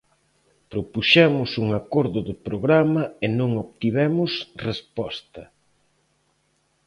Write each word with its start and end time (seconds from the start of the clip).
Propuxemos 0.71 1.49
un 1.63 1.67
acordo 1.81 2.19
de 2.27 2.35
programa 2.47 3.03
e 3.25 3.27
non 3.39 3.49
obtivemos 3.63 4.31
resposta. 4.67 5.41